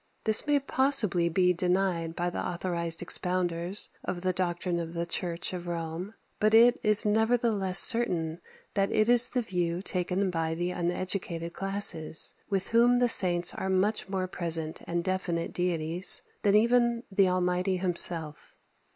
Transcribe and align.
This 0.23 0.47
may 0.47 0.57
possibly 0.59 1.29
be 1.29 1.53
denied 1.53 2.15
by 2.15 2.31
the 2.31 2.43
authorized 2.43 3.01
expounders 3.03 3.89
of 4.03 4.21
the 4.21 4.33
doctrine 4.33 4.79
of 4.79 4.95
the 4.95 5.05
Church 5.05 5.53
of 5.53 5.67
Rome; 5.67 6.15
but 6.39 6.55
it 6.55 6.79
is 6.81 7.05
nevertheless 7.05 7.77
certain 7.77 8.41
that 8.73 8.91
it 8.91 9.07
is 9.07 9.27
the 9.29 9.43
view 9.43 9.83
taken 9.83 10.31
by 10.31 10.55
the 10.55 10.71
uneducated 10.71 11.53
classes, 11.53 12.33
with 12.49 12.69
whom 12.69 12.95
the 12.95 13.07
saints 13.07 13.53
are 13.53 13.69
much 13.69 14.09
more 14.09 14.27
present 14.27 14.81
and 14.87 15.03
definite 15.03 15.53
deities 15.53 16.23
than 16.41 16.55
even 16.55 17.03
the 17.11 17.29
Almighty 17.29 17.77
Himself. 17.77 18.57